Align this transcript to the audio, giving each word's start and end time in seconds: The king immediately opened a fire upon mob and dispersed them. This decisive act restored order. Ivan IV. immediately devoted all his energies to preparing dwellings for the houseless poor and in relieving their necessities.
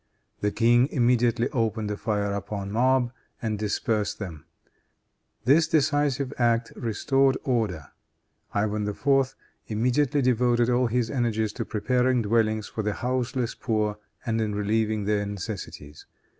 The 0.39 0.49
king 0.51 0.87
immediately 0.87 1.47
opened 1.51 1.91
a 1.91 1.95
fire 1.95 2.33
upon 2.33 2.71
mob 2.71 3.11
and 3.39 3.59
dispersed 3.59 4.17
them. 4.17 4.45
This 5.45 5.67
decisive 5.67 6.33
act 6.39 6.73
restored 6.75 7.37
order. 7.43 7.91
Ivan 8.51 8.87
IV. 8.87 9.35
immediately 9.67 10.23
devoted 10.23 10.71
all 10.71 10.87
his 10.87 11.11
energies 11.11 11.53
to 11.53 11.65
preparing 11.65 12.23
dwellings 12.23 12.65
for 12.67 12.81
the 12.81 12.93
houseless 12.93 13.53
poor 13.53 13.99
and 14.25 14.41
in 14.41 14.55
relieving 14.55 15.05
their 15.05 15.23
necessities. 15.23 16.07